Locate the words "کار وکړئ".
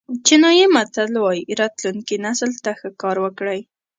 3.01-3.59